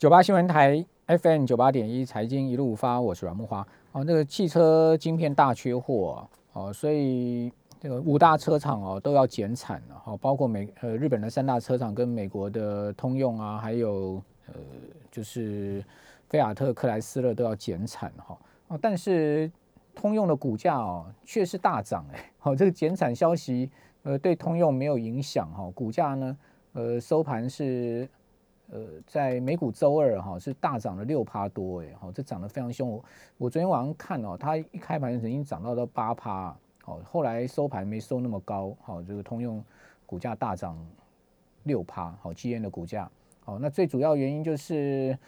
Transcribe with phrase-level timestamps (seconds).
[0.00, 3.60] 九八新闻台 FM 九八点一财经一路发，我是阮木华。
[3.92, 10.02] 哦，那个汽车晶片大缺货哦，所以这个五大车厂哦都要减产了。
[10.06, 14.54] 哦，包括美呃日本的三大车厂跟美国的通用啊，还有呃
[15.10, 15.84] 就是
[16.30, 18.38] 菲亚特克莱斯勒都要减产哈。
[18.68, 19.52] 哦，但是
[19.94, 22.32] 通用的股价哦却是大涨哎。
[22.38, 23.70] 好，这个减产消息
[24.04, 26.38] 呃对通用没有影响哈，股价呢
[26.72, 28.08] 呃收盘是。
[28.72, 32.88] 呃，在美股周二哈是大涨了六趴多哎，好，这涨得非常凶。
[32.88, 33.04] 我
[33.36, 39.62] 我昨天晚上看哦，它一开盘曾经涨到到八趴，好，后来收盘没收那么高，好，这个通用
[40.06, 40.78] 股价大涨
[41.64, 43.10] 六趴，好基恩的股价，
[43.44, 45.18] 好，那最主要原因就是，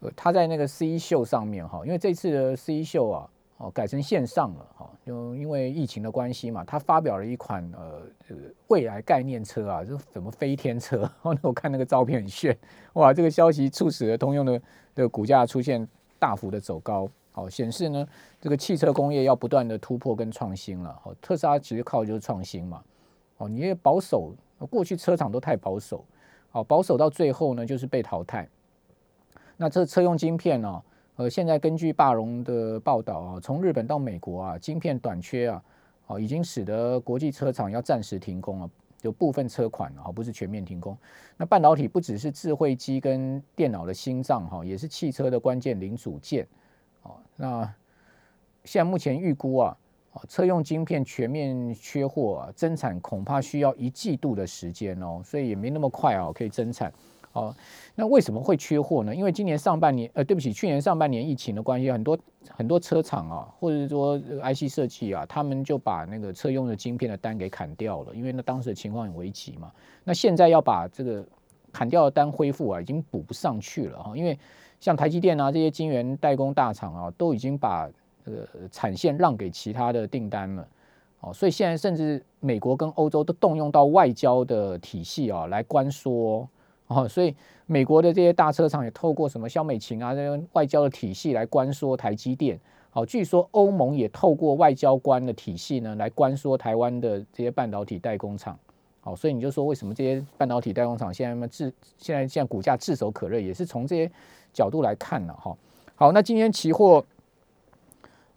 [0.00, 3.30] 呃，它在那个 C 秀上面哈，因为这次的 C 秀啊。
[3.62, 11.08] 哦，改成线上了哈，就因为疫情的关系嘛，他发表了一款呃这个未来概念车啊，就什么飞天车。
[11.22, 12.58] 哦， 我看那个照片很炫，
[12.94, 14.60] 哇，这个消息促使了通用的
[14.96, 15.86] 的股价出现
[16.18, 18.04] 大幅的走高，好，显示呢
[18.40, 20.98] 这个汽车工业要不断的突破跟创新了。
[21.00, 22.82] 好，特斯拉其实靠的就是创新嘛，
[23.36, 24.34] 哦，你也保守，
[24.68, 26.04] 过去车厂都太保守，
[26.50, 28.48] 好，保守到最后呢就是被淘汰。
[29.56, 30.82] 那这车用晶片呢？
[31.16, 35.62] 呃，现在根据霸荣的报道啊，从日本到美国啊，晶片短缺啊，
[36.06, 38.70] 哦，已经使得国际车厂要暂时停工了，
[39.02, 40.96] 有部分车款啊，不是全面停工。
[41.36, 46.48] 那半导体不只是智慧机跟电脑的心脏哈，也是汽车的关键零组件。
[47.02, 47.62] 哦，那
[48.64, 49.76] 现在目前预估啊，
[50.26, 56.90] 车用晶片全面缺货啊，增产恐怕需要一季度的时间哦，所以也没那么快啊，可以增产。
[57.32, 57.54] 哦，
[57.94, 59.14] 那为什么会缺货呢？
[59.14, 62.18] 因为今年上半年，呃，对不起，去年上半年疫情的关系，很多
[62.50, 69.72] 很多车厂啊，或者是说 IC 设计啊，他们就把那个车用的晶片的单给砍掉了，因为那当时的情况很危急嘛。
[70.04, 71.24] 那现在要把这个
[71.72, 74.14] 砍掉的单恢复啊，已经补不上去了哈。
[74.14, 74.38] 因为
[74.78, 77.88] 像台积电啊这些晶圆代工大厂啊，都已经把
[78.22, 80.68] 这个产线让给其他的订单了。
[81.20, 86.46] 哦，所以现在甚至美国跟欧洲都动用到外交的体系啊，来关说。
[87.08, 87.34] 所以
[87.66, 92.58] 美国的这些大车厂也透过什么肖美琴啊这些外交的体系来关说台积电。
[92.90, 98.58] 好，据说欧盟也透过外交官的体系呢来关说台湾的这些半导体代工厂。
[99.00, 104.10] 好，所以你就说为什么这些半导体代工厂现在嘛炙现在现在股价炙手可热，也是从这些
[104.52, 105.56] 角度来看了哈。
[105.94, 107.04] 好，那今天期货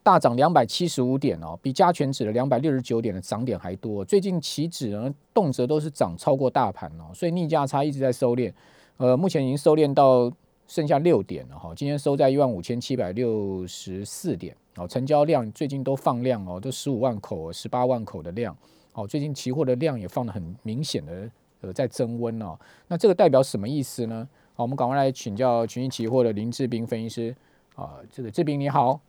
[0.05, 4.05] 大涨两百七十五点哦，比加权指的两百六十九点的涨点还多。
[4.05, 8.53] 最近期指呢动辄都是涨超过大盘哦，所以逆价差一直在收敛。
[8.97, 10.31] 呃，目前已经收敛到
[10.67, 11.73] 剩下六点了哈。
[11.75, 18.55] 今天收在一万五千七百六十四点哦，成交量最近都放量哦，都十五万口、十八万口的量
[18.93, 19.07] 哦。
[19.07, 21.27] 最近期货的量也放的很明显的
[21.61, 22.55] 呃在增温哦。
[22.87, 24.29] 那这个代表什么意思呢？
[24.53, 27.35] 好，我们赶快来请教群益期货的林志斌分析师
[27.73, 27.95] 啊。
[28.11, 29.01] 这个志斌你好。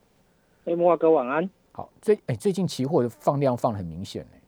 [0.66, 1.48] 哎，木华哥晚安。
[1.70, 4.40] 好，最哎最近期货的放量放很明显哎。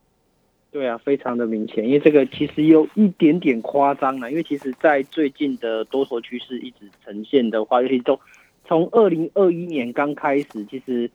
[0.72, 8.18] 对啊，非常的明显，因为这个其实有一点点夸张了，因为其实在最近的多头趋势一直呈现的话，尤其都
[8.64, 11.08] 从二零二一年刚开始，其实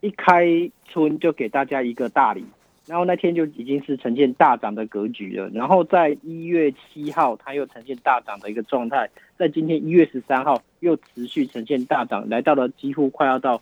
[0.00, 0.46] 一开
[0.86, 2.42] 春就给大家一个大礼，
[2.86, 13.60] 然后那天就已经是呈现大涨的格局了，然后在一月七号它又呈现大涨的一个状态，在今天一月十三号又持续呈现大涨，来到了几乎快要到。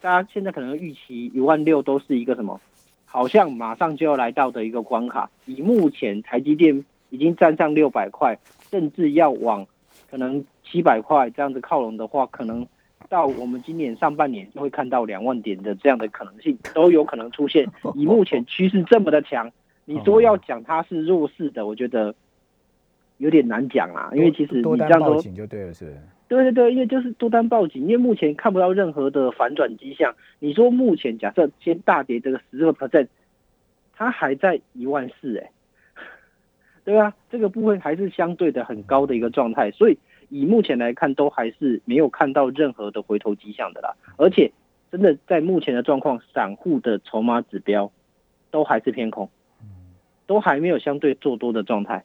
[0.00, 2.60] 大家现在可能预期一万六都是一个什么？
[3.04, 5.30] 好像马上就要来到的一个关卡。
[5.46, 8.36] 以目前台积电已经站上六百块，
[8.70, 9.66] 甚至要往
[10.10, 12.66] 可能七百块这样子靠拢的话，可能
[13.08, 17.66] 到我们今年上半年就会看到两万点的这样的可能性都有可能出现。
[17.94, 19.50] 以目前趋势这么的强，
[19.86, 22.14] 你说要讲它是弱势的，我觉得
[23.16, 24.10] 有点难讲啊。
[24.12, 25.96] 因为其实你这样说就对了，是。
[26.28, 30.12] 对对对，因为就是多单报警，因为目前看不到任何的反转迹象。
[30.40, 33.06] 你说目前假设先大跌这个十个 percent，
[33.94, 35.50] 它还在一万四哎，
[36.84, 37.14] 对啊？
[37.30, 39.98] 这个部分还是相对的很高的一个状态，所以
[40.28, 43.94] 以目前来看，都还是没有看到任何的回头迹象的啦。
[44.16, 44.50] 而且
[44.90, 47.92] 真的在目前的状况，散户的筹码指标
[48.50, 49.30] 都还是偏空，
[50.26, 52.02] 都还没有相对做多的状态。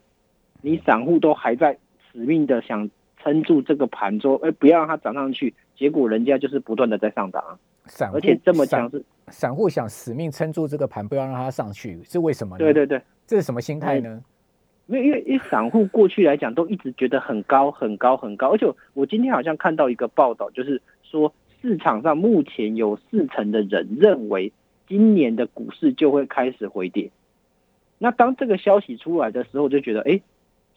[0.62, 1.80] 你散户都还在
[2.12, 2.92] 死命的想。
[3.24, 7.44] 撑住这个盘，说哎，不要让它涨上去，结果人家就是不断的在上涨，
[7.86, 12.58] 散而且这么强是，散户想死命撑住这个盘，不要让它上去，是为什么？
[12.58, 14.22] 对对对，这是什么心态呢？
[14.88, 24.52] 因为因为因为散户过去来讲都一直觉得很高很高很高，而且我今天好像看到一个报道，就是说市场上目前有四成的人认为
[24.88, 27.12] 今年的股市就会开始回跌。
[28.00, 30.22] 那当这个消息出来的时候，就觉得哎，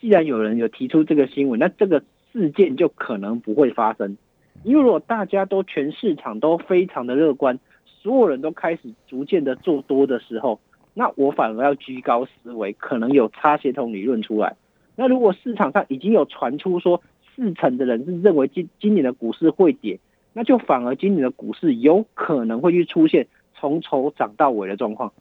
[0.01, 2.03] 既然有人有提出这个新闻，那这个。
[2.35, 4.19] 事件就可能不会发生。
[4.65, 10.59] 因为如果大家都全市场都非常的乐观，所有人都开始逐渐的做多的时候，
[10.95, 14.57] 那我反而要居高思维，可能有差协同理论出来。
[14.97, 17.01] 那如果市场上已经有传出说
[17.35, 20.01] 四成的人是认为今今年的股市会跌，
[20.33, 25.13] 那就反而今年的股市有可能会去出现从头涨到尾的状况。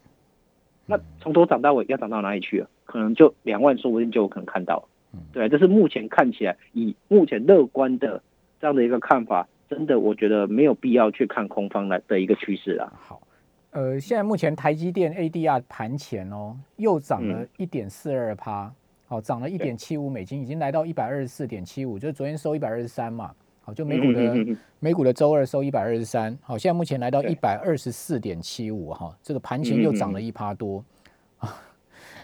[0.86, 2.65] 那从头涨到尾要涨到哪里去？
[2.86, 4.88] 可能就两万，说不定就有可能看到。
[5.31, 8.21] 对，这是目前看起来以目前乐观的
[8.60, 12.94] 这样的一个看法，真的我觉得没有必要去看空方来的一个趋势啊。
[13.00, 13.21] 好，
[13.71, 18.71] 呃，现在目前台积电 ADR 盘前哦，又涨了一点四二趴，
[19.07, 23.31] 好，涨了一点七五美金，已经来到一百二十四点七五，就是昨天收一百二十三嘛，
[23.62, 30.83] 好，就美股的美股的周二收一百二十三，好，现在目前来到一百二十四点七五哈，这个盘前又涨了一趴多。
[31.38, 31.56] 啊。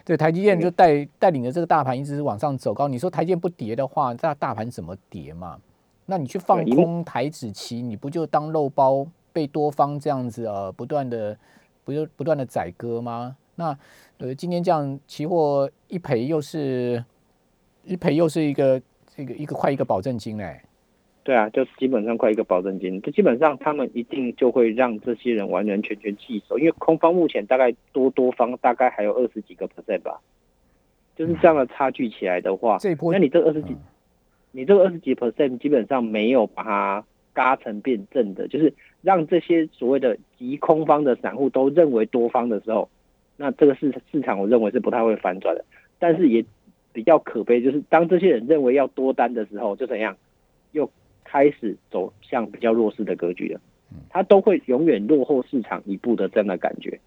[0.10, 2.88] 对，台积电就带带领着这个大盘一直往上走高。
[2.88, 5.60] 你说台积电不跌的话，那大盘怎么跌嘛？
[6.08, 11.38] 那你去放空台子期，你不就当肉包被多方这样子呃不断的
[11.84, 13.38] 不就不断的宰割吗？
[13.54, 13.78] 那
[14.18, 17.06] 呃今天这样期货一赔又是
[17.84, 18.82] 一赔又是一个
[19.16, 20.60] 这个一个快一个保证金嘞。
[21.22, 30.20] 对啊，就基本上快一个保证金，就基本上他们一定就会让这些人完完全全弃守，因为空方目前大概多多方大概还有二十几个 percent 吧，
[31.16, 33.76] 就是这样的差距起来的话，这波那你这二十几，
[34.52, 42.90] 你这个二十几 percent 基本上没有把它嘎成变正的，就是让这些所谓的极空方的散户都认为多方的时候，
[43.38, 45.64] 那这个市市场我认为是不太会反转的，
[46.00, 46.44] 但是也
[46.92, 50.18] 比较可悲，就是当这些人认为要多单的时候，就怎样又。
[51.32, 53.62] 开始走向比较弱势的格局了，
[54.10, 57.00] 它都会永远落后市场一步的这样的感觉，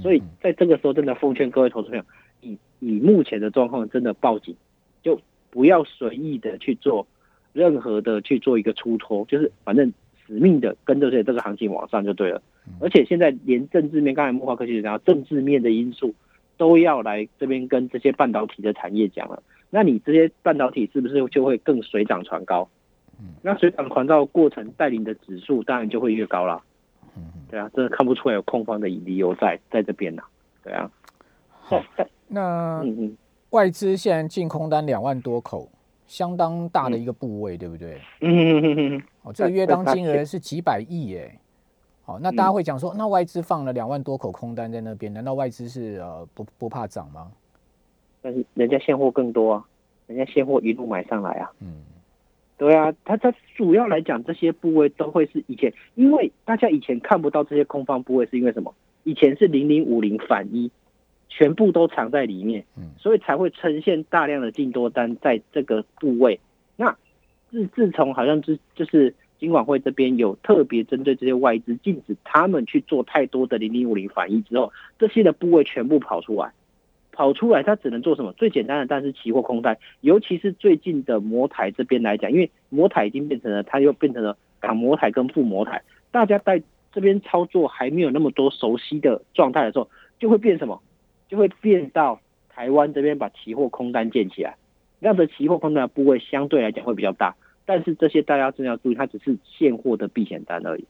[0.00, 2.04] 所以在这个时候，真的奉劝各位投资朋友，
[2.40, 4.56] 以以目前的状况，真的报警，
[5.00, 7.06] 就不要随意的去做
[7.52, 9.92] 任何的去做一个出脱，就是反正
[10.26, 12.42] 死命的跟着这这个行情往上就对了。
[12.80, 16.12] 而且现在连政治面，刚才木华科技讲，政治面的因素
[16.56, 22.68] 都要来这边跟这些半导体的产业讲了，那你这些半导体是不是就会更水涨船高？
[23.42, 26.62] 那水涨船高过程带领的指数当然就会越高了。
[27.16, 30.22] 嗯，对啊，真的看不出来有空方的理由在在这边呢。
[30.62, 30.90] 对啊。
[31.50, 31.82] 好，
[32.28, 32.82] 那
[33.50, 35.68] 外资现在净空单两万多口，
[36.06, 38.00] 相当大的一个部位，对不对？
[38.20, 39.02] 嗯嗯嗯嗯。
[39.22, 41.38] 哦，这个约当金额是几百亿耶。
[42.04, 47.30] 好，那大家会讲说，那外资放了两万多口空单在那边，难道外资是呃不不怕涨吗？
[48.22, 49.64] 但是人家现货更多啊，
[50.06, 51.50] 人家现货一路买上来啊。
[51.60, 51.82] 嗯。
[52.72, 58.74] 对啊，它它主要来讲，这些部位都会是以前，因为大家以前看不到这些空方部位，是因为什么？
[59.04, 60.70] 以前是零零五零反一，
[61.28, 62.64] 全部都藏在里面，
[62.96, 66.40] 所以才会呈现大量的净多单在这个部位。
[66.76, 66.96] 那
[67.50, 76.50] 自自从好像就就是金管会这边有特别针对这些外资，禁止他们去做太多的零零五零反一之后，这些的部位全部跑出来。
[77.12, 78.32] 跑出来，它只能做什么？
[78.32, 89.88] 最简单的，但是期货空单，尤其是最近的摩台这边来讲，因为摩台已经变成了，它又变成了港摩台跟副摩台，大家在这边操作还没有那么多熟悉的状态的时候，
[90.18, 90.82] 就会变什么？
[91.28, 92.18] 就会变到
[92.48, 94.56] 台湾这边把期货空单建起来，
[94.98, 97.36] 那样的期货空单的部位相对来讲会比较大，
[97.66, 100.84] 但是这些大家真的要注意，它只是现货的避险单而已，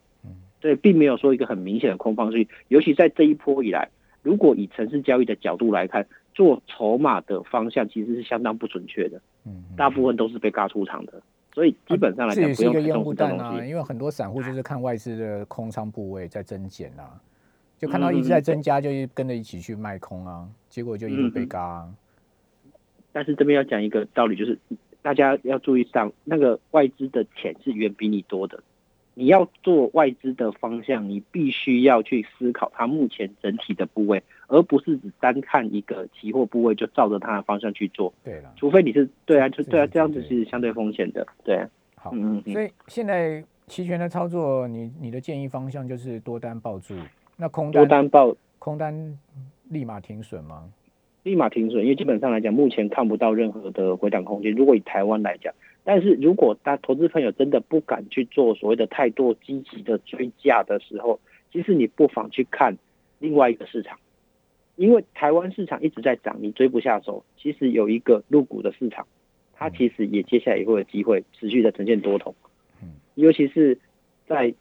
[0.61, 3.88] 对，并没有说一个很明显的空方，所以尤其在这一波以来。
[4.23, 11.21] 如果以城市交易的角度来看，做筹码的方向其实是相当不准确的，嗯，大部分都是被嘎出场的，
[11.52, 17.21] 所以基本上来讲，不用烟雾弹啊，因为很多散户就是看外资的空仓部位在增减啊，
[17.79, 21.87] 就看到一直在增加，就跟着一起去卖空啊，结果就一路被嘎。
[23.12, 24.59] 但是这边要讲一个道理，就是
[25.02, 28.62] 大家要注意上，那个外资的钱是远比你多的。
[29.14, 38.12] 你要做外资的方向，你必须要去思考它目前整体的部位，而不是只单看一个期货部位就照着它的方向去做。
[38.25, 41.26] 对了，除非你是对啊，就对啊，这样子是相对风险的。
[41.45, 41.62] 对，
[41.95, 42.52] 好，嗯嗯。
[42.54, 46.95] 所以现在期权的操作，你你的建议方向就是多单抱住，
[47.37, 49.19] 那空单多单抱空单
[49.69, 50.71] 立马停损吗？
[51.23, 54.52] 立马停损，因为基本上来讲，目前看不到任何的回档空间。
[54.52, 55.52] 如果以台湾来讲。
[55.85, 61.19] 但是如果大投资朋友真的不敢去做所谓的太多积极的追价的时候，
[61.53, 62.79] 其实你不妨去看
[63.19, 63.99] 另外一个市场，
[64.77, 67.25] 因为台湾市场一直在涨，你追不下手。
[67.37, 69.07] 其实有一个入股的市场，
[69.55, 72.35] 它其实也接下来也会有机会持续的呈现多头。
[72.81, 73.79] 嗯，尤其是
[74.29, 74.55] 在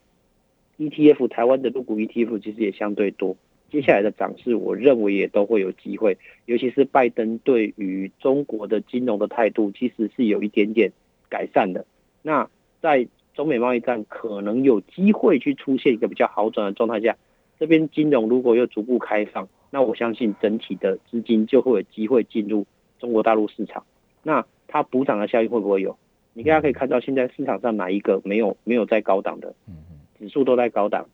[0.80, 3.38] ETF 台湾的入股 ETF 其实也相对多，
[3.70, 6.18] 接下来的涨势我认为也都会有机会。
[6.48, 10.92] 尤其是拜登对于中国的金融的态度，其实是有一点点。
[11.32, 11.84] 改善的。
[12.22, 12.48] 那
[12.82, 17.18] 在中美贸易战可能有机会去出现一个比较好转的状态下，
[17.58, 22.68] 这边金融如果又逐步开放，那我相信整体的资金就会有机会进入
[23.00, 23.84] 中国大陆市场。
[24.22, 25.98] 那它补涨的效应会不会有？
[26.34, 29.50] 你大家可以看到，现在市场上哪一个没有没有在高档的？
[29.68, 31.08] 嗯嗯，指数都在高档，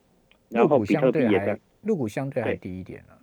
[0.50, 3.18] 然后比特币也在，入股相对还低一点了。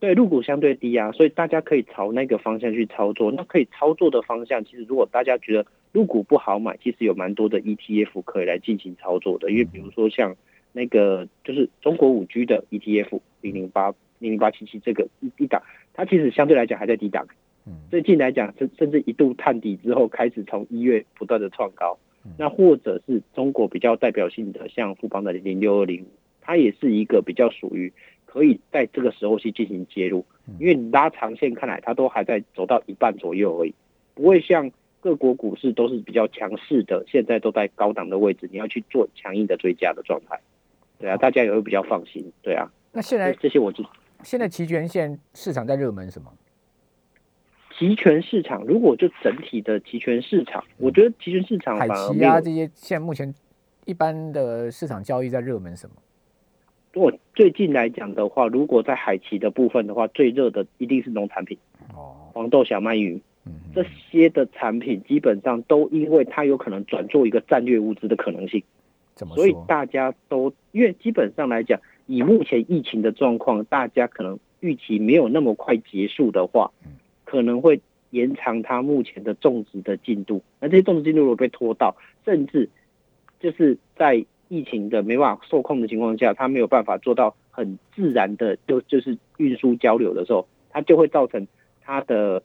[0.00, 3.32] 对，入股相对低啊，所以大家可以朝那个方向去操作。
[3.32, 9.50] 那可以操作的方向，其实如果大家觉得入股不好买，其实有蛮多的 ETF 可以来进行操作的。
[9.50, 10.36] 因为比如说像
[10.72, 15.62] 那个就是中国五 G 的 ETF 零零八零零八七七这个一一档，
[15.94, 17.26] 它其实相对来讲还在低档。
[17.90, 21.98] 最近来讲，甚甚至一度探底之后，开始从一月不断的创高。
[22.36, 26.06] 那或者是中国比较代表性的，像富邦的零六二零五，
[26.40, 27.92] 它也是一个比较属于
[28.26, 30.24] 可以在这个时候去进行介入，
[30.58, 33.74] 因为你拉长线看来，它都还在走到一半左右而已，
[34.14, 40.40] 不会像各国股市都是比较强势的，现在都在高档的位置，你要去做强硬的追加的状态。
[40.98, 42.32] 对啊，大家也会比较放心。
[42.42, 43.84] 对啊，那现在这些我就
[44.22, 46.32] 现在期权线市场在热门什么？
[47.78, 53.32] 期权市场，如果就整体的期权市场，我觉得期权市场海奇啊这些，现在目前
[53.84, 55.94] 一般的市场交易在热门什么？
[56.92, 61.56] 如果最近来讲的话，如果在海奇的部分的话，最热的一定是农产品，
[61.94, 63.22] 哦，黄豆、小麦、鱼，
[63.74, 68.62] 这些的产品基本上都因为它有可能转做一个战略物资的可能性，
[69.34, 76.70] 所以大家都因为基本上来讲，以目前疫情的状况，大家可能预期没有那么快结束的话。
[77.30, 81.94] 可能会延长它目前的种植的进度，那这些种植进度如果被拖到，
[82.24, 82.70] 甚至
[83.38, 91.46] 就是在疫情的没办法受控的情况下，它没有办法做到很自然的就就是运输交流的时候，它就会造成
[91.82, 92.42] 它的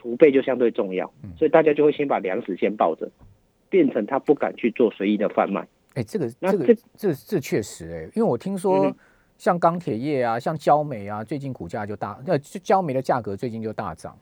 [0.00, 3.10] 储备就相对重要，所以大家就会先把粮食先抱着，
[3.68, 5.66] 变成他不敢去做随意的贩卖。
[5.94, 8.94] 哎，这个这个这这确实哎，因为我听说。
[9.38, 14.18] 像钢铁业啊，像焦煤啊，最近股价就大，那焦煤的价格最近就大涨。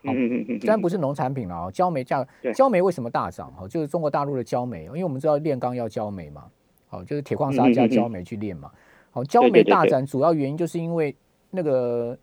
[0.00, 3.52] 嗯嗯嗯虽然不是农产品了啊，焦煤价，焦煤为什么大涨？
[3.52, 6.44] 哈，就是中国大陆的焦煤，因为我们知道炼钢要焦煤嘛，
[6.88, 8.70] 好，就是铁矿砂加焦煤去炼嘛。
[9.10, 11.14] 好，焦煤大涨，主要原因就是因为
[11.50, 12.16] 那个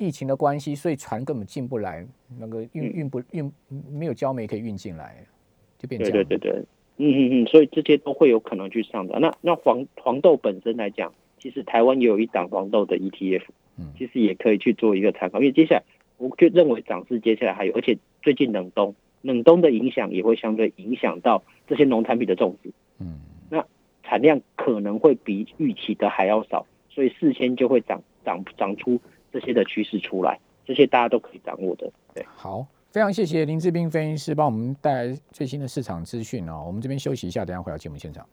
[0.00, 2.04] 疫情的关系，所以船根本进不来，
[2.38, 3.52] 那个运运不运
[3.92, 5.24] 没有焦煤可以运进来，
[5.78, 6.12] 就变这样。
[6.14, 6.64] 对对对对，
[6.96, 9.20] 嗯嗯嗯，所以这些都会有可能去上的。
[9.20, 11.12] 那那黄黄豆本身来讲。
[11.42, 13.44] 其实台湾也有一档黄豆的 ETF，
[13.78, 15.82] 嗯，其实也可以去做一个参考，因为接下来
[16.18, 23.64] 我就认为涨势接下来还有，而且最近冷冬，冷冬的影响也会相对影响到这些农产品的种植，嗯，那
[24.04, 29.00] 产量可能会比预期的还要少，所以事先就会长长长出
[29.32, 31.90] 这些的趋势出来，这些大家都可以掌握的。
[32.14, 38.26] 对，好，非常谢谢林志斌分析师帮我们带来最新的市场资讯哦，我们这边休息一下，等下回到节目现场。